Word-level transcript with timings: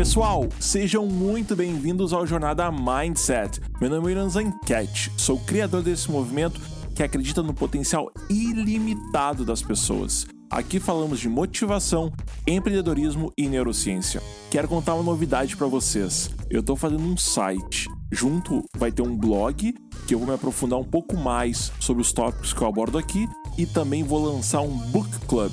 Pessoal, 0.00 0.48
sejam 0.58 1.04
muito 1.04 1.54
bem-vindos 1.54 2.14
ao 2.14 2.26
Jornada 2.26 2.72
Mindset. 2.72 3.60
Meu 3.78 3.90
nome 3.90 4.08
é 4.08 4.12
Irã 4.12 4.26
Zanquete, 4.30 5.12
sou 5.14 5.38
criador 5.40 5.82
desse 5.82 6.10
movimento 6.10 6.58
que 6.94 7.02
acredita 7.02 7.42
no 7.42 7.52
potencial 7.52 8.10
ilimitado 8.30 9.44
das 9.44 9.60
pessoas. 9.60 10.26
Aqui 10.50 10.80
falamos 10.80 11.20
de 11.20 11.28
motivação, 11.28 12.10
empreendedorismo 12.46 13.30
e 13.36 13.46
neurociência. 13.46 14.22
Quero 14.50 14.68
contar 14.68 14.94
uma 14.94 15.02
novidade 15.02 15.54
para 15.54 15.66
vocês. 15.66 16.30
Eu 16.48 16.60
estou 16.60 16.76
fazendo 16.76 17.04
um 17.04 17.18
site. 17.18 17.86
Junto 18.10 18.64
vai 18.78 18.90
ter 18.90 19.02
um 19.02 19.14
blog 19.14 19.74
que 20.06 20.14
eu 20.14 20.18
vou 20.18 20.26
me 20.26 20.34
aprofundar 20.34 20.78
um 20.78 20.84
pouco 20.84 21.14
mais 21.14 21.70
sobre 21.78 22.00
os 22.00 22.10
tópicos 22.10 22.54
que 22.54 22.62
eu 22.62 22.68
abordo 22.68 22.96
aqui 22.96 23.28
e 23.58 23.66
também 23.66 24.02
vou 24.02 24.32
lançar 24.32 24.62
um 24.62 24.78
book 24.78 25.10
club 25.28 25.52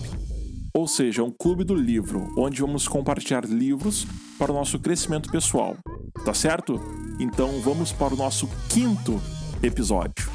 ou 0.78 0.88
seja, 0.88 1.23
um 1.23 1.32
clube 1.32 1.64
do 1.64 1.73
livro, 1.73 2.31
onde 2.38 2.62
vamos 2.62 2.88
compartilhar 2.88 3.44
livros 3.44 4.05
para 4.38 4.52
o 4.52 4.54
nosso 4.54 4.77
crescimento 4.77 5.27
pessoal. 5.31 5.76
Tá 6.23 6.35
certo? 6.35 6.80
Então 7.20 7.59
vamos 7.62 7.91
para 7.91 8.13
o 8.13 8.18
nosso 8.18 8.48
quinto 8.70 9.20
episódio. 9.63 10.30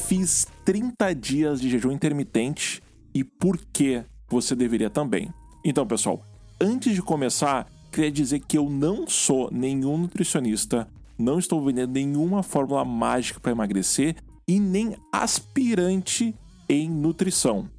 Fiz 0.00 0.48
30 0.64 1.14
dias 1.14 1.60
de 1.60 1.70
jejum 1.70 1.92
intermitente 1.92 2.82
e 3.14 3.22
por 3.22 3.56
que 3.72 4.02
você 4.28 4.56
deveria 4.56 4.90
também. 4.90 5.32
Então, 5.64 5.86
pessoal, 5.86 6.24
antes 6.60 6.92
de 6.92 7.00
começar, 7.00 7.70
queria 7.92 8.10
dizer 8.10 8.40
que 8.40 8.58
eu 8.58 8.68
não 8.68 9.06
sou 9.06 9.48
nenhum 9.52 9.96
nutricionista, 9.96 10.88
não 11.16 11.38
estou 11.38 11.64
vendendo 11.64 11.92
nenhuma 11.92 12.42
fórmula 12.42 12.84
mágica 12.84 13.38
para 13.38 13.52
emagrecer 13.52 14.16
e 14.48 14.58
nem 14.58 14.96
aspirante 15.12 16.34
em 16.68 16.90
nutrição. 16.90 17.70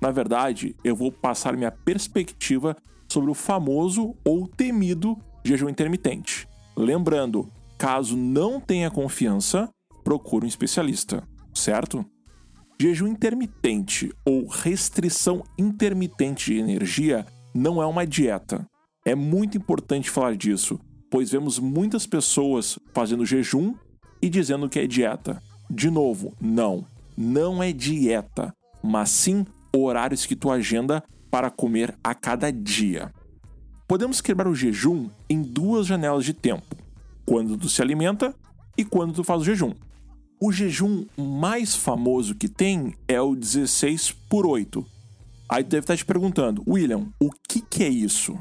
Na 0.00 0.10
verdade, 0.10 0.76
eu 0.84 0.94
vou 0.94 1.10
passar 1.10 1.56
minha 1.56 1.72
perspectiva 1.72 2.76
sobre 3.08 3.30
o 3.30 3.34
famoso 3.34 4.14
ou 4.24 4.46
temido 4.46 5.16
jejum 5.44 5.68
intermitente. 5.68 6.48
Lembrando, 6.76 7.50
caso 7.76 8.16
não 8.16 8.60
tenha 8.60 8.90
confiança, 8.90 9.68
procure 10.04 10.44
um 10.44 10.48
especialista, 10.48 11.26
certo? 11.54 12.04
Jejum 12.80 13.08
intermitente 13.08 14.12
ou 14.24 14.46
restrição 14.46 15.42
intermitente 15.58 16.52
de 16.52 16.60
energia 16.60 17.26
não 17.54 17.82
é 17.82 17.86
uma 17.86 18.06
dieta. 18.06 18.64
É 19.04 19.14
muito 19.14 19.56
importante 19.56 20.10
falar 20.10 20.36
disso, 20.36 20.78
pois 21.10 21.30
vemos 21.30 21.58
muitas 21.58 22.06
pessoas 22.06 22.78
fazendo 22.92 23.26
jejum 23.26 23.74
e 24.22 24.28
dizendo 24.28 24.68
que 24.68 24.78
é 24.78 24.86
dieta. 24.86 25.42
De 25.70 25.90
novo, 25.90 26.34
não, 26.40 26.86
não 27.16 27.62
é 27.62 27.72
dieta, 27.72 28.54
mas 28.82 29.10
sim 29.10 29.44
horários 29.74 30.26
que 30.26 30.36
tu 30.36 30.50
agenda 30.50 31.02
para 31.30 31.50
comer 31.50 31.96
a 32.02 32.14
cada 32.14 32.50
dia. 32.50 33.12
Podemos 33.86 34.20
quebrar 34.20 34.48
o 34.48 34.54
jejum 34.54 35.08
em 35.28 35.42
duas 35.42 35.86
janelas 35.86 36.24
de 36.24 36.32
tempo: 36.34 36.76
quando 37.24 37.56
tu 37.56 37.68
se 37.68 37.80
alimenta 37.80 38.34
e 38.76 38.84
quando 38.84 39.14
tu 39.14 39.24
faz 39.24 39.42
o 39.42 39.44
jejum. 39.44 39.74
O 40.40 40.52
jejum 40.52 41.04
mais 41.16 41.74
famoso 41.74 42.34
que 42.34 42.48
tem 42.48 42.94
é 43.08 43.20
o 43.20 43.34
16 43.34 44.12
por 44.28 44.46
8. 44.46 44.86
Aí 45.48 45.64
tu 45.64 45.70
deve 45.70 45.84
estar 45.84 45.96
te 45.96 46.04
perguntando, 46.04 46.62
William, 46.68 47.08
o 47.20 47.30
que, 47.48 47.60
que 47.60 47.82
é 47.82 47.88
isso? 47.88 48.38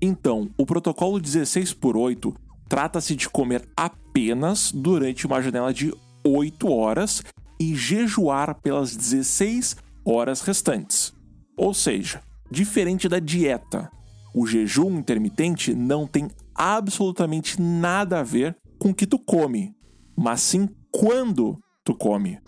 Então, 0.00 0.50
o 0.58 0.66
protocolo 0.66 1.20
16 1.20 1.72
por 1.74 1.96
8 1.96 2.34
trata-se 2.68 3.14
de 3.14 3.28
comer 3.28 3.68
apenas 3.76 4.72
durante 4.72 5.26
uma 5.26 5.40
janela 5.40 5.72
de 5.72 5.94
8 6.24 6.68
horas 6.68 7.22
e 7.60 7.74
jejuar 7.74 8.54
pelas 8.60 8.96
16 8.96 9.76
horas 10.06 10.40
restantes. 10.40 11.12
Ou 11.56 11.74
seja, 11.74 12.22
diferente 12.50 13.08
da 13.08 13.18
dieta, 13.18 13.90
o 14.32 14.46
jejum 14.46 14.98
intermitente 14.98 15.74
não 15.74 16.06
tem 16.06 16.30
absolutamente 16.54 17.60
nada 17.60 18.20
a 18.20 18.22
ver 18.22 18.56
com 18.78 18.90
o 18.90 18.94
que 18.94 19.06
tu 19.06 19.18
come, 19.18 19.74
mas 20.16 20.40
sim 20.40 20.68
quando 20.92 21.58
tu 21.84 21.94
come. 21.94 22.38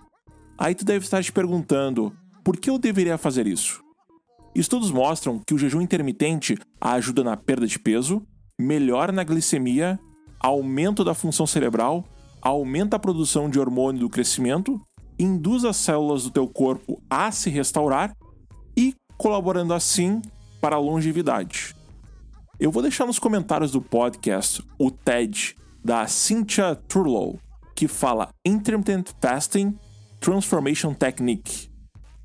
Aí 0.57 0.75
tu 0.75 0.85
deve 0.85 1.05
estar 1.05 1.23
te 1.23 1.33
perguntando: 1.33 2.13
por 2.45 2.57
que 2.57 2.71
eu 2.71 2.79
deveria 2.79 3.19
fazer 3.19 3.47
isso? 3.47 3.83
Estudos 4.55 4.91
mostram 4.91 5.41
que 5.47 5.55
o 5.55 5.59
jejum 5.59 5.81
intermitente 5.81 6.57
ajuda 6.81 7.25
na 7.25 7.37
perda 7.37 7.67
de 7.67 7.79
peso, 7.79 8.23
melhora 8.59 9.13
na 9.13 9.25
glicemia, 9.25 9.99
aumento 10.41 11.05
da 11.05 11.15
função 11.15 11.47
cerebral, 11.47 12.05
aumenta 12.41 12.97
a 12.97 12.99
produção 12.99 13.49
de 13.49 13.59
hormônio 13.59 14.01
do 14.01 14.09
crescimento 14.09 14.81
induz 15.19 15.65
as 15.65 15.77
células 15.77 16.23
do 16.23 16.31
teu 16.31 16.47
corpo 16.47 16.98
a 17.11 17.31
se 17.31 17.51
restaurar 17.51 18.15
e 18.77 18.95
colaborando 19.17 19.75
assim 19.75 20.23
para 20.61 20.77
a 20.77 20.81
longevidade. 20.81 21.75
Eu 22.59 22.71
vou 22.71 22.83
deixar 22.83 23.07
nos 23.07 23.19
comentários 23.19 23.71
do 23.71 23.81
podcast 23.81 24.63
o 24.79 24.91
TED 24.91 25.57
da 25.85 26.07
Cynthia 26.07 26.75
Turlow, 26.75 27.39
que 27.75 27.87
fala 27.87 28.31
Intermittent 28.45 29.11
Fasting 29.21 29.79
Transformation 30.21 30.93
Technique. 30.93 31.69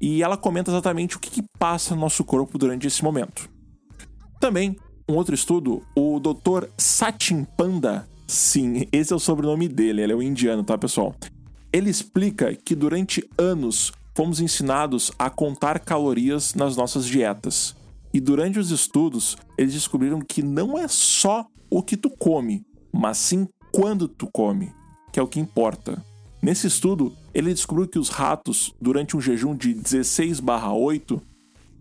E 0.01 0.23
ela 0.23 0.35
comenta 0.35 0.71
exatamente 0.71 1.15
o 1.15 1.19
que, 1.19 1.29
que 1.29 1.43
passa 1.59 1.95
no 1.95 2.01
nosso 2.01 2.23
corpo 2.23 2.57
durante 2.57 2.87
esse 2.87 3.03
momento. 3.03 3.49
Também, 4.39 4.75
um 5.07 5.13
outro 5.13 5.35
estudo, 5.35 5.81
o 5.95 6.19
Dr. 6.19 6.67
Sachin 6.77 7.45
Panda, 7.45 8.07
sim, 8.27 8.87
esse 8.91 9.13
é 9.13 9.15
o 9.15 9.19
sobrenome 9.19 9.67
dele, 9.67 10.01
ele 10.01 10.13
é 10.13 10.15
o 10.15 10.21
indiano, 10.21 10.63
tá, 10.63 10.77
pessoal? 10.77 11.15
Ele 11.71 11.89
explica 11.89 12.53
que 12.53 12.75
durante 12.75 13.23
anos 13.37 13.91
fomos 14.15 14.39
ensinados 14.39 15.11
a 15.17 15.29
contar 15.29 15.79
calorias 15.79 16.53
nas 16.53 16.75
nossas 16.75 17.05
dietas. 17.05 17.75
E 18.13 18.19
durante 18.19 18.59
os 18.59 18.71
estudos, 18.71 19.37
eles 19.57 19.73
descobriram 19.73 20.19
que 20.19 20.43
não 20.43 20.77
é 20.77 20.87
só 20.87 21.47
o 21.69 21.81
que 21.81 21.97
tu 21.97 22.09
come, 22.09 22.65
mas 22.91 23.17
sim 23.17 23.47
quando 23.71 24.07
tu 24.07 24.27
come, 24.31 24.71
que 25.11 25.19
é 25.19 25.23
o 25.23 25.27
que 25.27 25.39
importa. 25.39 26.03
Nesse 26.41 26.67
estudo, 26.67 27.15
ele 27.33 27.53
descobriu 27.53 27.87
que 27.87 27.97
os 27.97 28.09
ratos, 28.09 28.75
durante 28.79 29.17
um 29.17 29.21
jejum 29.21 29.55
de 29.55 29.73
16/8, 29.73 31.21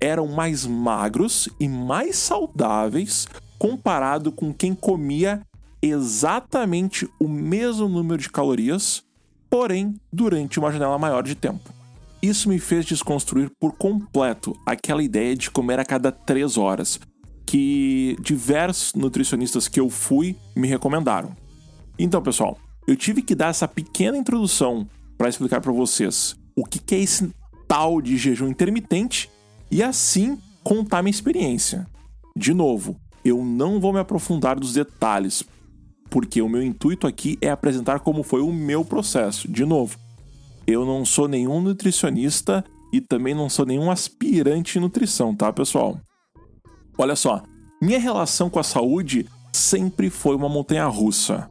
eram 0.00 0.26
mais 0.28 0.64
magros 0.66 1.48
e 1.60 1.68
mais 1.68 2.16
saudáveis 2.16 3.26
comparado 3.58 4.32
com 4.32 4.52
quem 4.52 4.74
comia 4.74 5.42
exatamente 5.82 7.08
o 7.20 7.28
mesmo 7.28 7.88
número 7.88 8.20
de 8.20 8.30
calorias 8.30 9.04
porém 9.52 9.94
durante 10.10 10.58
uma 10.58 10.72
janela 10.72 10.98
maior 10.98 11.22
de 11.22 11.34
tempo. 11.34 11.81
Isso 12.22 12.48
me 12.48 12.60
fez 12.60 12.86
desconstruir 12.86 13.50
por 13.58 13.72
completo 13.72 14.54
aquela 14.64 15.02
ideia 15.02 15.34
de 15.34 15.50
comer 15.50 15.80
a 15.80 15.84
cada 15.84 16.12
três 16.12 16.56
horas, 16.56 17.00
que 17.44 18.16
diversos 18.20 18.94
nutricionistas 18.94 19.66
que 19.66 19.80
eu 19.80 19.90
fui 19.90 20.36
me 20.54 20.68
recomendaram. 20.68 21.34
Então, 21.98 22.22
pessoal, 22.22 22.56
eu 22.86 22.96
tive 22.96 23.22
que 23.22 23.34
dar 23.34 23.48
essa 23.48 23.66
pequena 23.66 24.16
introdução 24.16 24.88
para 25.18 25.28
explicar 25.28 25.60
para 25.60 25.72
vocês 25.72 26.36
o 26.56 26.64
que 26.64 26.94
é 26.94 26.98
esse 26.98 27.32
tal 27.66 28.00
de 28.00 28.16
jejum 28.16 28.48
intermitente 28.48 29.28
e 29.70 29.82
assim 29.82 30.38
contar 30.62 31.02
minha 31.02 31.10
experiência. 31.10 31.86
De 32.36 32.54
novo, 32.54 32.96
eu 33.24 33.44
não 33.44 33.80
vou 33.80 33.92
me 33.92 33.98
aprofundar 33.98 34.58
nos 34.58 34.72
detalhes, 34.72 35.44
porque 36.08 36.40
o 36.40 36.48
meu 36.48 36.62
intuito 36.62 37.06
aqui 37.06 37.36
é 37.40 37.50
apresentar 37.50 38.00
como 38.00 38.22
foi 38.22 38.42
o 38.42 38.52
meu 38.52 38.84
processo. 38.84 39.48
De 39.48 39.64
novo, 39.64 39.98
eu 40.72 40.84
não 40.84 41.04
sou 41.04 41.28
nenhum 41.28 41.60
nutricionista 41.60 42.64
e 42.92 43.00
também 43.00 43.34
não 43.34 43.48
sou 43.48 43.64
nenhum 43.64 43.90
aspirante 43.90 44.78
em 44.78 44.80
nutrição, 44.80 45.34
tá, 45.34 45.52
pessoal? 45.52 45.98
Olha 46.98 47.16
só, 47.16 47.42
minha 47.80 47.98
relação 47.98 48.50
com 48.50 48.58
a 48.58 48.62
saúde 48.64 49.26
sempre 49.52 50.10
foi 50.10 50.36
uma 50.36 50.48
montanha 50.48 50.86
russa, 50.86 51.50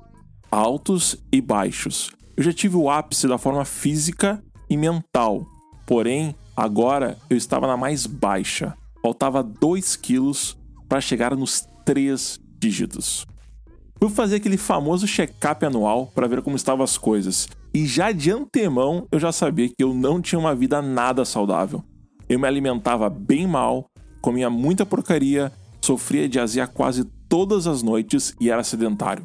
altos 0.51 1.17
e 1.31 1.41
baixos. 1.41 2.11
Eu 2.37 2.43
já 2.43 2.53
tive 2.53 2.77
o 2.77 2.89
ápice 2.89 3.27
da 3.27 3.37
forma 3.37 3.65
física 3.65 4.43
e 4.69 4.77
mental, 4.77 5.45
porém, 5.85 6.35
agora 6.55 7.17
eu 7.29 7.37
estava 7.37 7.67
na 7.67 7.75
mais 7.75 8.05
baixa. 8.05 8.75
Faltava 9.01 9.41
2 9.41 9.95
quilos 9.95 10.57
para 10.87 11.01
chegar 11.01 11.35
nos 11.35 11.67
3 11.85 12.39
dígitos. 12.59 13.25
Fui 14.03 14.09
fazer 14.09 14.37
aquele 14.37 14.57
famoso 14.57 15.05
check-up 15.05 15.63
anual 15.63 16.07
para 16.07 16.27
ver 16.27 16.41
como 16.41 16.55
estavam 16.55 16.83
as 16.83 16.97
coisas. 16.97 17.47
E 17.71 17.85
já 17.85 18.11
de 18.11 18.31
antemão 18.31 19.07
eu 19.11 19.19
já 19.19 19.31
sabia 19.31 19.69
que 19.69 19.75
eu 19.77 19.93
não 19.93 20.19
tinha 20.19 20.39
uma 20.39 20.55
vida 20.55 20.81
nada 20.81 21.23
saudável. 21.23 21.83
Eu 22.27 22.39
me 22.39 22.47
alimentava 22.47 23.07
bem 23.11 23.45
mal, 23.45 23.85
comia 24.19 24.49
muita 24.49 24.87
porcaria, 24.87 25.51
sofria 25.79 26.27
de 26.27 26.39
azia 26.39 26.65
quase 26.65 27.03
todas 27.29 27.67
as 27.67 27.83
noites 27.83 28.33
e 28.41 28.49
era 28.49 28.63
sedentário. 28.63 29.23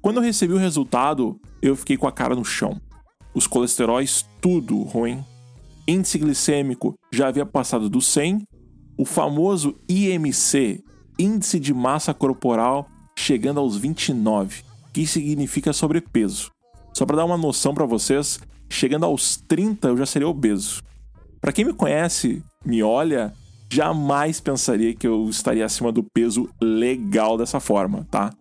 Quando 0.00 0.16
eu 0.16 0.22
recebi 0.22 0.54
o 0.54 0.58
resultado, 0.58 1.38
eu 1.60 1.76
fiquei 1.76 1.98
com 1.98 2.08
a 2.08 2.12
cara 2.12 2.34
no 2.34 2.44
chão. 2.44 2.80
Os 3.34 3.46
colesteróis 3.46 4.24
tudo 4.40 4.82
ruim. 4.82 5.22
Índice 5.86 6.18
glicêmico 6.18 6.94
já 7.12 7.28
havia 7.28 7.44
passado 7.44 7.90
do 7.90 8.00
100, 8.00 8.46
o 8.96 9.04
famoso 9.04 9.78
IMC, 9.86 10.82
índice 11.18 11.60
de 11.60 11.74
massa 11.74 12.14
corporal, 12.14 12.88
chegando 13.18 13.60
aos 13.60 13.76
29, 13.76 14.62
que 14.92 15.06
significa 15.06 15.72
sobrepeso. 15.72 16.50
Só 16.92 17.04
para 17.04 17.16
dar 17.16 17.24
uma 17.24 17.36
noção 17.36 17.74
para 17.74 17.86
vocês, 17.86 18.38
chegando 18.68 19.04
aos 19.04 19.36
30 19.36 19.88
eu 19.88 19.96
já 19.96 20.06
seria 20.06 20.28
obeso. 20.28 20.82
Para 21.40 21.52
quem 21.52 21.64
me 21.64 21.74
conhece, 21.74 22.42
me 22.64 22.82
olha, 22.82 23.32
jamais 23.70 24.40
pensaria 24.40 24.94
que 24.94 25.06
eu 25.06 25.28
estaria 25.28 25.64
acima 25.64 25.90
do 25.90 26.02
peso 26.02 26.48
legal 26.60 27.36
dessa 27.36 27.60
forma, 27.60 28.06
tá? 28.10 28.32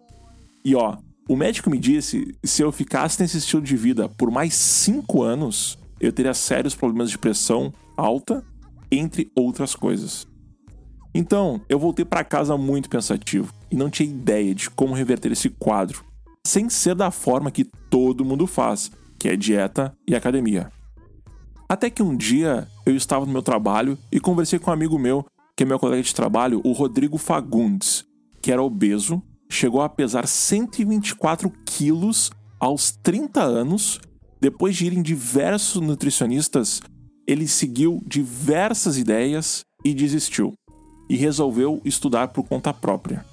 E 0.64 0.76
ó, 0.76 0.98
o 1.28 1.36
médico 1.36 1.70
me 1.70 1.78
disse 1.78 2.36
se 2.44 2.62
eu 2.62 2.72
ficasse 2.72 3.22
nesse 3.22 3.38
estilo 3.38 3.62
de 3.62 3.76
vida 3.76 4.08
por 4.10 4.30
mais 4.30 4.54
5 4.54 5.22
anos, 5.24 5.78
eu 6.00 6.12
teria 6.12 6.34
sérios 6.34 6.76
problemas 6.76 7.10
de 7.10 7.18
pressão 7.18 7.74
alta, 7.98 8.44
entre 8.92 9.32
outras 9.36 9.74
coisas. 9.76 10.28
Então, 11.14 11.62
eu 11.70 11.78
voltei 11.78 12.04
para 12.04 12.24
casa 12.24 12.58
muito 12.58 12.90
pensativo 12.90 13.54
e 13.70 13.76
não 13.76 13.90
tinha 13.90 14.10
ideia 14.10 14.56
de 14.56 14.70
como 14.70 14.96
reverter 14.96 15.32
esse 15.32 15.50
quadro, 15.50 16.04
sem 16.46 16.70
ser 16.70 16.96
da 16.96 17.12
forma 17.12 17.52
que 17.52 17.64
todo 17.64 18.26
mundo 18.26 18.48
faz, 18.48 18.92
que 19.20 19.30
é 19.30 19.36
dieta 19.36 19.96
e 20.08 20.16
academia. 20.16 20.72
Até 21.70 21.90
que 21.90 22.02
um 22.02 22.16
dia 22.16 22.68
eu 22.86 22.96
estava 22.96 23.26
no 23.26 23.32
meu 23.32 23.44
trabalho 23.44 23.98
e 24.12 24.20
conversei 24.20 24.58
com 24.58 24.72
um 24.72 24.74
amigo 24.74 24.98
meu, 24.98 25.26
que 25.56 25.64
é 25.64 25.66
meu 25.66 25.80
colega 25.80 26.02
de 26.02 26.14
trabalho, 26.14 26.62
o 26.64 26.72
Rodrigo 26.72 27.18
Fagundes, 27.18 28.06
que 28.42 28.52
era 28.52 28.62
obeso, 28.62 29.22
chegou 29.50 29.82
a 29.82 29.90
pesar 29.90 30.28
124 30.28 31.52
quilos 31.66 32.32
aos 32.60 32.92
30 33.04 33.42
anos. 33.42 34.00
Depois 34.42 34.76
de 34.76 34.88
ir 34.88 34.94
em 34.94 35.02
diversos 35.02 35.82
nutricionistas, 35.82 36.82
ele 37.28 37.48
seguiu 37.48 38.02
diversas 38.06 38.98
ideias 38.98 39.64
e 39.86 39.94
desistiu, 39.94 40.54
e 41.10 41.16
resolveu 41.16 41.82
estudar 41.84 42.30
por 42.30 42.44
conta 42.44 42.74
própria. 42.74 43.26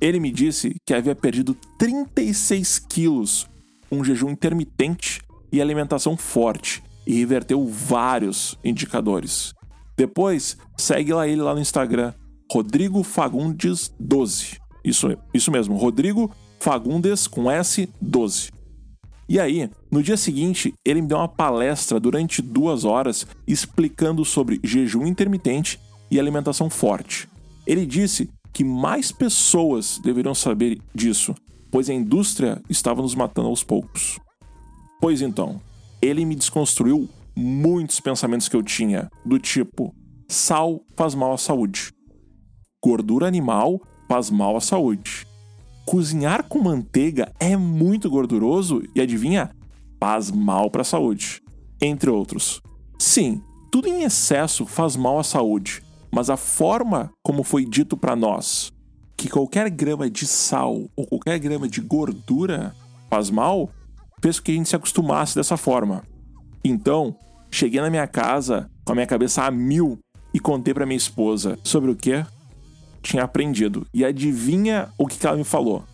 Ele 0.00 0.18
me 0.18 0.32
disse 0.32 0.74
que 0.84 0.94
havia 0.94 1.14
perdido 1.14 1.56
36 1.78 2.78
quilos 2.80 3.46
com 3.88 3.98
um 3.98 4.04
jejum 4.04 4.30
intermitente 4.30 5.20
e 5.52 5.60
alimentação 5.60 6.16
forte, 6.16 6.82
e 7.06 7.14
reverteu 7.14 7.66
vários 7.66 8.58
indicadores. 8.64 9.52
Depois, 9.96 10.56
segue 10.78 11.12
lá 11.12 11.28
ele 11.28 11.42
lá 11.42 11.54
no 11.54 11.60
Instagram, 11.60 12.14
Rodrigo 12.50 13.02
Fagundes 13.02 13.94
12. 14.00 14.58
Isso, 14.84 15.16
isso 15.34 15.50
mesmo, 15.50 15.76
Rodrigo 15.76 16.30
Fagundes 16.58 17.26
com 17.26 17.50
S 17.50 17.88
12. 18.00 18.50
E 19.28 19.38
aí, 19.38 19.70
no 19.90 20.02
dia 20.02 20.16
seguinte, 20.16 20.74
ele 20.84 21.02
me 21.02 21.08
deu 21.08 21.18
uma 21.18 21.28
palestra 21.28 22.00
durante 22.00 22.42
duas 22.42 22.84
horas 22.84 23.26
explicando 23.46 24.24
sobre 24.24 24.60
jejum 24.64 25.06
intermitente 25.06 25.78
e 26.12 26.20
alimentação 26.20 26.68
forte. 26.68 27.26
Ele 27.66 27.86
disse 27.86 28.28
que 28.52 28.62
mais 28.62 29.10
pessoas 29.10 29.98
deveriam 30.04 30.34
saber 30.34 30.78
disso, 30.94 31.34
pois 31.70 31.88
a 31.88 31.94
indústria 31.94 32.62
estava 32.68 33.00
nos 33.00 33.14
matando 33.14 33.48
aos 33.48 33.64
poucos. 33.64 34.20
Pois 35.00 35.22
então, 35.22 35.58
ele 36.02 36.26
me 36.26 36.34
desconstruiu 36.34 37.08
muitos 37.34 37.98
pensamentos 37.98 38.46
que 38.46 38.54
eu 38.54 38.62
tinha, 38.62 39.08
do 39.24 39.38
tipo: 39.38 39.94
sal 40.28 40.84
faz 40.94 41.14
mal 41.14 41.32
à 41.32 41.38
saúde, 41.38 41.90
gordura 42.84 43.26
animal 43.26 43.80
faz 44.06 44.28
mal 44.28 44.54
à 44.54 44.60
saúde, 44.60 45.26
cozinhar 45.86 46.44
com 46.46 46.60
manteiga 46.60 47.32
é 47.40 47.56
muito 47.56 48.10
gorduroso 48.10 48.82
e 48.94 49.00
adivinha? 49.00 49.50
Faz 49.98 50.30
mal 50.30 50.70
para 50.70 50.82
a 50.82 50.84
saúde, 50.84 51.40
entre 51.80 52.10
outros. 52.10 52.60
Sim, 52.98 53.40
tudo 53.70 53.88
em 53.88 54.02
excesso 54.02 54.66
faz 54.66 54.94
mal 54.94 55.18
à 55.18 55.24
saúde, 55.24 55.82
mas 56.12 56.28
a 56.28 56.36
forma 56.36 57.10
como 57.22 57.42
foi 57.42 57.64
dito 57.64 57.96
para 57.96 58.14
nós 58.14 58.72
que 59.16 59.28
qualquer 59.28 59.70
grama 59.70 60.10
de 60.10 60.26
sal 60.26 60.82
ou 60.96 61.06
qualquer 61.06 61.38
grama 61.38 61.68
de 61.68 61.80
gordura 61.80 62.74
faz 63.08 63.30
mal 63.30 63.70
fez 64.20 64.38
com 64.38 64.46
que 64.46 64.52
a 64.52 64.54
gente 64.54 64.68
se 64.68 64.76
acostumasse 64.76 65.34
dessa 65.34 65.56
forma. 65.56 66.02
Então, 66.64 67.16
cheguei 67.50 67.80
na 67.80 67.90
minha 67.90 68.06
casa 68.06 68.68
com 68.84 68.92
a 68.92 68.94
minha 68.94 69.06
cabeça 69.06 69.44
a 69.44 69.50
mil 69.50 69.98
e 70.34 70.40
contei 70.40 70.74
para 70.74 70.86
minha 70.86 70.96
esposa 70.96 71.58
sobre 71.62 71.90
o 71.90 71.96
que 71.96 72.24
tinha 73.00 73.22
aprendido. 73.22 73.86
E 73.94 74.04
adivinha 74.04 74.88
o 74.98 75.06
que 75.06 75.24
ela 75.24 75.36
me 75.36 75.44
falou? 75.44 75.84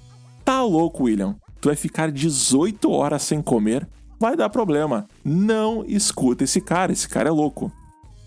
Tá 0.45 0.63
louco, 0.63 1.05
William? 1.05 1.37
Tu 1.61 1.69
vai 1.69 1.77
ficar 1.77 2.11
18 2.11 2.91
horas 2.91 3.23
sem 3.23 3.43
comer? 3.43 3.87
Vai 4.19 4.37
dar 4.37 4.49
problema. 4.49 5.07
Não 5.25 5.85
escuta 5.87 6.45
esse 6.45 6.61
cara, 6.61 6.93
esse 6.93 7.09
cara 7.09 7.29
é 7.29 7.33
louco. 7.33 7.71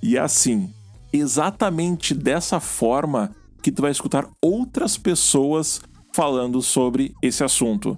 E 0.04 0.18
assim, 0.18 0.72
exatamente 1.14 2.14
dessa 2.14 2.60
forma 2.60 3.32
que 3.62 3.72
tu 3.72 3.82
vai 3.82 3.92
escutar 3.92 4.28
outras 4.42 4.98
pessoas 4.98 5.82
falando 6.14 6.62
sobre 6.62 7.14
esse 7.22 7.44
assunto. 7.44 7.98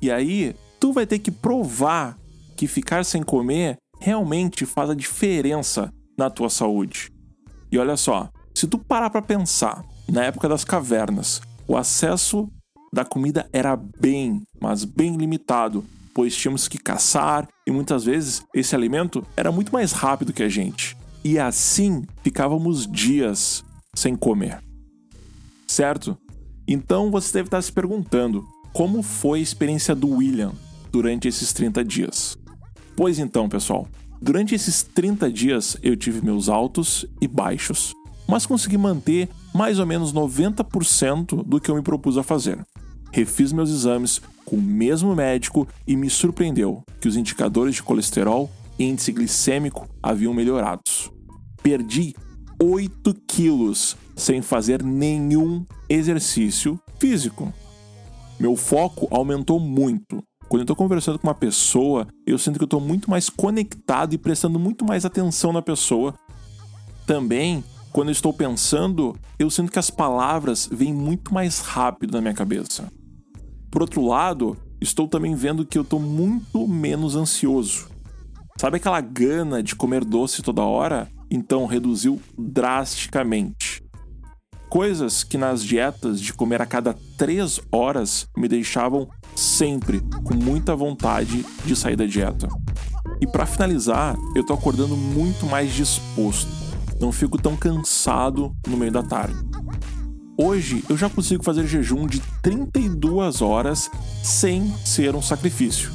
E 0.00 0.10
aí, 0.10 0.54
tu 0.78 0.92
vai 0.92 1.06
ter 1.06 1.18
que 1.18 1.30
provar 1.30 2.18
que 2.56 2.66
ficar 2.66 3.04
sem 3.04 3.22
comer 3.22 3.76
realmente 4.00 4.66
faz 4.66 4.90
a 4.90 4.94
diferença 4.94 5.92
na 6.16 6.28
tua 6.28 6.50
saúde. 6.50 7.10
E 7.72 7.78
olha 7.78 7.96
só, 7.96 8.28
se 8.54 8.66
tu 8.66 8.78
parar 8.78 9.10
para 9.10 9.22
pensar, 9.22 9.84
na 10.08 10.24
época 10.24 10.48
das 10.48 10.64
cavernas, 10.64 11.40
o 11.66 11.76
acesso 11.76 12.48
da 12.92 13.04
comida 13.04 13.48
era 13.52 13.76
bem, 13.76 14.42
mas 14.60 14.84
bem 14.84 15.16
limitado, 15.16 15.84
pois 16.14 16.36
tínhamos 16.36 16.68
que 16.68 16.78
caçar 16.78 17.48
e 17.66 17.70
muitas 17.70 18.04
vezes 18.04 18.42
esse 18.54 18.74
alimento 18.74 19.26
era 19.36 19.50
muito 19.50 19.72
mais 19.72 19.92
rápido 19.92 20.32
que 20.32 20.42
a 20.42 20.48
gente. 20.48 20.96
E 21.24 21.38
assim 21.38 22.04
ficávamos 22.22 22.86
dias 22.86 23.64
sem 23.94 24.14
comer. 24.14 24.62
Certo? 25.66 26.18
Então 26.68 27.10
você 27.10 27.32
deve 27.32 27.46
estar 27.46 27.62
se 27.62 27.72
perguntando: 27.72 28.44
como 28.74 29.02
foi 29.02 29.38
a 29.38 29.42
experiência 29.42 29.94
do 29.94 30.08
William 30.08 30.52
durante 30.92 31.26
esses 31.26 31.52
30 31.52 31.82
dias. 31.84 32.36
Pois 32.94 33.18
então, 33.18 33.48
pessoal, 33.48 33.88
durante 34.20 34.54
esses 34.54 34.82
30 34.82 35.30
dias 35.32 35.76
eu 35.82 35.96
tive 35.96 36.20
meus 36.24 36.48
altos 36.48 37.06
e 37.20 37.26
baixos, 37.26 37.94
mas 38.28 38.44
consegui 38.46 38.76
manter 38.76 39.28
mais 39.54 39.78
ou 39.78 39.86
menos 39.86 40.12
90% 40.12 41.42
do 41.42 41.60
que 41.60 41.70
eu 41.70 41.76
me 41.76 41.82
propus 41.82 42.18
a 42.18 42.22
fazer. 42.22 42.64
Refiz 43.12 43.52
meus 43.52 43.70
exames 43.70 44.20
com 44.44 44.56
o 44.56 44.62
mesmo 44.62 45.14
médico 45.14 45.66
e 45.86 45.96
me 45.96 46.10
surpreendeu 46.10 46.84
que 47.00 47.08
os 47.08 47.16
indicadores 47.16 47.76
de 47.76 47.82
colesterol 47.82 48.50
e 48.78 48.84
índice 48.84 49.12
glicêmico 49.12 49.88
haviam 50.02 50.34
melhorados. 50.34 51.13
Perdi 51.64 52.14
8 52.62 53.12
quilos 53.26 53.96
sem 54.14 54.40
fazer 54.40 54.84
nenhum 54.84 55.66
exercício 55.88 56.78
físico. 57.00 57.52
Meu 58.38 58.54
foco 58.54 59.08
aumentou 59.10 59.58
muito 59.58 60.22
quando 60.48 60.60
eu 60.60 60.66
tô 60.66 60.76
conversando 60.76 61.18
com 61.18 61.26
uma 61.26 61.34
pessoa, 61.34 62.06
eu 62.26 62.38
sinto 62.38 62.58
que 62.58 62.64
eu 62.64 62.68
tô 62.68 62.78
muito 62.78 63.10
mais 63.10 63.28
conectado 63.28 64.14
e 64.14 64.18
prestando 64.18 64.58
muito 64.58 64.84
mais 64.84 65.04
atenção 65.04 65.52
na 65.52 65.62
pessoa. 65.62 66.14
Também, 67.06 67.64
quando 67.92 68.08
eu 68.08 68.12
estou 68.12 68.32
pensando, 68.32 69.16
eu 69.38 69.50
sinto 69.50 69.72
que 69.72 69.78
as 69.78 69.90
palavras 69.90 70.68
vêm 70.70 70.92
muito 70.92 71.32
mais 71.32 71.60
rápido 71.60 72.12
na 72.12 72.20
minha 72.20 72.34
cabeça. 72.34 72.86
Por 73.70 73.82
outro 73.82 74.06
lado, 74.06 74.56
estou 74.80 75.08
também 75.08 75.34
vendo 75.34 75.66
que 75.66 75.78
eu 75.78 75.84
tô 75.84 75.98
muito 75.98 76.68
menos 76.68 77.16
ansioso. 77.16 77.88
Sabe 78.60 78.76
aquela 78.76 79.00
gana 79.00 79.62
de 79.62 79.74
comer 79.74 80.04
doce 80.04 80.42
toda 80.42 80.62
hora? 80.62 81.10
Então 81.34 81.66
reduziu 81.66 82.20
drasticamente. 82.38 83.82
Coisas 84.68 85.24
que 85.24 85.36
nas 85.36 85.64
dietas 85.64 86.20
de 86.20 86.32
comer 86.32 86.62
a 86.62 86.66
cada 86.66 86.94
três 87.18 87.60
horas 87.72 88.28
me 88.36 88.46
deixavam 88.46 89.08
sempre 89.34 90.00
com 90.22 90.32
muita 90.32 90.76
vontade 90.76 91.44
de 91.64 91.74
sair 91.74 91.96
da 91.96 92.06
dieta. 92.06 92.46
E 93.20 93.26
para 93.26 93.46
finalizar, 93.46 94.16
eu 94.36 94.46
tô 94.46 94.52
acordando 94.52 94.96
muito 94.96 95.44
mais 95.46 95.72
disposto. 95.72 96.48
Não 97.00 97.10
fico 97.10 97.36
tão 97.36 97.56
cansado 97.56 98.54
no 98.68 98.76
meio 98.76 98.92
da 98.92 99.02
tarde. 99.02 99.36
Hoje 100.38 100.84
eu 100.88 100.96
já 100.96 101.10
consigo 101.10 101.42
fazer 101.42 101.66
jejum 101.66 102.06
de 102.06 102.20
32 102.42 103.42
horas 103.42 103.90
sem 104.22 104.72
ser 104.84 105.16
um 105.16 105.22
sacrifício. 105.22 105.90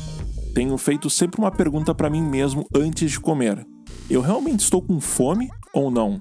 Tenho 0.54 0.78
feito 0.78 1.10
sempre 1.10 1.40
uma 1.40 1.52
pergunta 1.52 1.96
para 1.96 2.10
mim 2.10 2.22
mesmo 2.22 2.66
antes 2.76 3.12
de 3.12 3.22
comer: 3.22 3.66
eu 4.10 4.22
realmente 4.22 4.62
estou 4.62 4.82
com 4.82 5.00
fome 5.00 5.50
ou 5.74 5.92
não? 5.92 6.20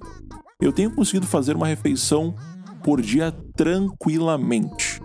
Eu 0.61 0.73
tenho 0.73 0.95
conseguido 0.95 1.27
fazer 1.27 1.57
uma 1.57 1.67
refeição 1.67 2.35
por 2.83 3.01
dia 3.01 3.33
tranquilamente. 3.57 5.01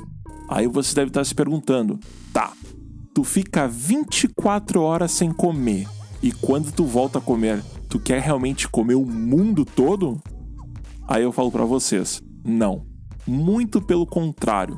Aí 0.49 0.67
você 0.67 0.93
deve 0.95 1.09
estar 1.09 1.23
se 1.23 1.33
perguntando: 1.33 1.99
tá, 2.33 2.51
tu 3.13 3.23
fica 3.23 3.67
24 3.67 4.81
horas 4.81 5.11
sem 5.11 5.31
comer 5.31 5.87
e 6.21 6.31
quando 6.31 6.71
tu 6.71 6.85
volta 6.85 7.19
a 7.19 7.21
comer, 7.21 7.63
tu 7.87 7.99
quer 7.99 8.21
realmente 8.21 8.67
comer 8.67 8.95
o 8.95 9.05
mundo 9.05 9.63
todo? 9.63 10.21
Aí 11.07 11.23
eu 11.23 11.31
falo 11.31 11.51
para 11.51 11.65
vocês: 11.65 12.21
não. 12.43 12.85
Muito 13.25 13.81
pelo 13.81 14.05
contrário. 14.05 14.77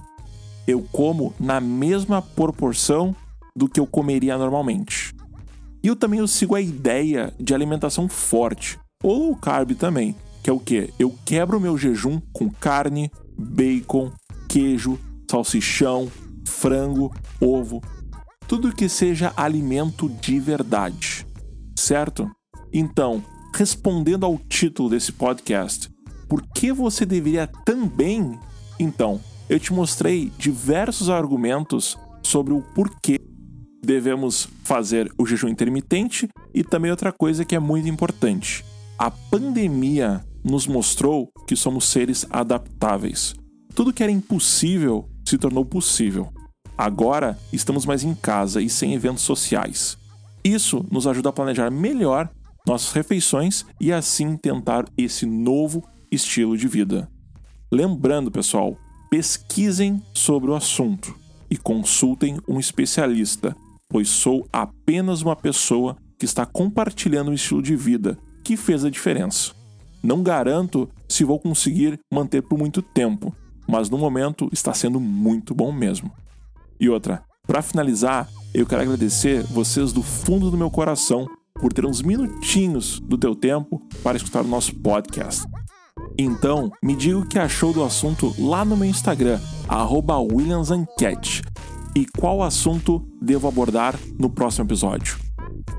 Eu 0.67 0.85
como 0.91 1.33
na 1.39 1.59
mesma 1.59 2.21
proporção 2.21 3.15
do 3.55 3.67
que 3.67 3.79
eu 3.79 3.87
comeria 3.87 4.37
normalmente. 4.37 5.14
E 5.85 5.87
eu 5.87 5.95
também 5.95 6.19
eu 6.19 6.27
sigo 6.27 6.55
a 6.55 6.61
ideia 6.61 7.31
de 7.39 7.53
alimentação 7.53 8.09
forte, 8.09 8.79
ou 9.03 9.27
low 9.27 9.35
carb 9.35 9.75
também, 9.75 10.15
que 10.41 10.49
é 10.49 10.53
o 10.53 10.59
que? 10.59 10.91
Eu 10.97 11.13
quebro 11.23 11.61
meu 11.61 11.77
jejum 11.77 12.19
com 12.33 12.49
carne, 12.49 13.11
bacon, 13.37 14.11
queijo, 14.49 14.99
salsichão, 15.29 16.11
frango, 16.43 17.13
ovo, 17.39 17.83
tudo 18.47 18.75
que 18.75 18.89
seja 18.89 19.31
alimento 19.37 20.09
de 20.09 20.39
verdade, 20.39 21.23
certo? 21.77 22.31
Então, 22.73 23.23
respondendo 23.53 24.25
ao 24.25 24.39
título 24.39 24.89
desse 24.89 25.11
podcast, 25.11 25.87
por 26.27 26.41
que 26.47 26.73
você 26.73 27.05
deveria 27.05 27.45
também? 27.63 28.39
Então, 28.79 29.21
eu 29.47 29.59
te 29.59 29.71
mostrei 29.71 30.31
diversos 30.35 31.11
argumentos 31.11 31.95
sobre 32.23 32.55
o 32.55 32.63
porquê 32.73 33.19
devemos 33.85 34.47
fazer 34.63 35.11
o 35.17 35.25
jejum 35.25 35.47
intermitente 35.47 36.27
e 36.53 36.63
também 36.63 36.91
outra 36.91 37.11
coisa 37.11 37.45
que 37.45 37.55
é 37.55 37.59
muito 37.59 37.87
importante. 37.87 38.65
A 38.97 39.11
pandemia 39.11 40.23
nos 40.43 40.67
mostrou 40.67 41.29
que 41.47 41.55
somos 41.55 41.87
seres 41.87 42.25
adaptáveis. 42.29 43.35
Tudo 43.73 43.93
que 43.93 44.03
era 44.03 44.11
impossível 44.11 45.09
se 45.25 45.37
tornou 45.37 45.65
possível. 45.65 46.31
Agora 46.77 47.37
estamos 47.51 47.85
mais 47.85 48.03
em 48.03 48.13
casa 48.13 48.61
e 48.61 48.69
sem 48.69 48.93
eventos 48.93 49.23
sociais. 49.23 49.97
Isso 50.43 50.85
nos 50.91 51.07
ajuda 51.07 51.29
a 51.29 51.33
planejar 51.33 51.71
melhor 51.71 52.29
nossas 52.67 52.91
refeições 52.93 53.65
e 53.79 53.91
assim 53.91 54.37
tentar 54.37 54.85
esse 54.97 55.25
novo 55.25 55.83
estilo 56.11 56.57
de 56.57 56.67
vida. 56.67 57.09
Lembrando, 57.71 58.31
pessoal, 58.31 58.77
pesquisem 59.09 60.01
sobre 60.13 60.51
o 60.51 60.55
assunto 60.55 61.15
e 61.49 61.57
consultem 61.57 62.37
um 62.47 62.59
especialista, 62.59 63.55
pois 63.95 64.09
sou 64.09 64.45
apenas 64.51 65.21
uma 65.21 65.37
pessoa 65.37 65.95
que 66.19 66.25
está 66.25 66.45
compartilhando 66.45 67.31
um 67.31 67.33
estilo 67.33 67.61
de 67.61 67.77
vida 67.77 68.19
que 68.43 68.57
fez 68.57 68.83
a 68.83 68.89
diferença. 68.89 69.53
Não 70.03 70.21
garanto 70.21 70.89
se 71.07 71.23
vou 71.23 71.39
conseguir 71.39 71.97
manter 72.13 72.41
por 72.41 72.59
muito 72.59 72.81
tempo, 72.81 73.33
mas 73.65 73.89
no 73.89 73.97
momento 73.97 74.49
está 74.51 74.73
sendo 74.73 74.99
muito 74.99 75.55
bom 75.55 75.71
mesmo. 75.71 76.11
E 76.77 76.89
outra, 76.89 77.23
para 77.47 77.61
finalizar, 77.61 78.27
eu 78.53 78.65
quero 78.65 78.81
agradecer 78.81 79.43
vocês 79.43 79.93
do 79.93 80.03
fundo 80.03 80.51
do 80.51 80.57
meu 80.57 80.69
coração 80.69 81.25
por 81.53 81.71
ter 81.71 81.85
uns 81.85 82.01
minutinhos 82.01 82.99
do 82.99 83.17
teu 83.17 83.33
tempo 83.33 83.81
para 84.03 84.17
escutar 84.17 84.41
o 84.41 84.49
nosso 84.49 84.75
podcast. 84.75 85.47
Então, 86.19 86.69
me 86.83 86.97
diga 86.97 87.17
o 87.17 87.25
que 87.25 87.39
achou 87.39 87.71
do 87.71 87.81
assunto 87.81 88.35
lá 88.37 88.65
no 88.65 88.75
meu 88.75 88.89
Instagram, 88.89 89.39
WilliamsAnquete, 90.33 91.43
e 91.95 92.05
qual 92.17 92.43
assunto 92.43 93.07
devo 93.21 93.47
abordar 93.47 93.97
no 94.19 94.29
próximo 94.29 94.65
episódio. 94.65 95.17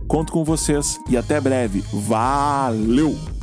Conto 0.08 0.32
com 0.32 0.44
vocês 0.44 0.98
e 1.08 1.16
até 1.16 1.40
breve. 1.40 1.84
Valeu! 1.92 3.35